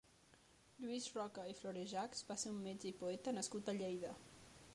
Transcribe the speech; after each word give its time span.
Lluís 0.85 1.05
Roca 1.17 1.45
i 1.51 1.55
Florejachs 1.59 2.25
va 2.31 2.39
ser 2.45 2.55
un 2.55 2.59
metge 2.65 2.91
i 2.93 2.95
poeta 3.05 3.39
nascut 3.41 3.75
a 3.75 3.79
Lleida. 3.83 4.17